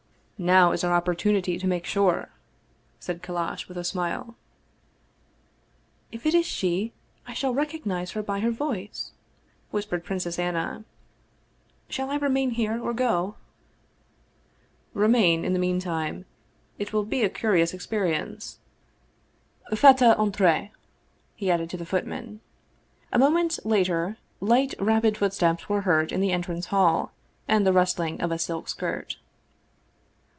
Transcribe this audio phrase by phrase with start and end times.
[0.51, 2.31] "Now is our opportunity to make sure,"
[2.99, 4.35] said Kallash, with a smile."
[6.11, 6.93] If it is she,
[7.27, 9.11] I shall recognize her by her voice,"
[9.69, 10.83] whis pered Princess Anna."
[11.89, 13.35] Shall I remain here or go?""
[15.03, 16.25] Remain in the meantime;
[16.79, 18.57] it will be a curious expe rience.
[19.75, 20.69] Faites entrer!"
[21.35, 22.41] he added to the footman.
[23.11, 27.11] A moment later light, rapid footsteps were heard in the entrance hall,
[27.47, 29.17] and the rustling of a silk skirt.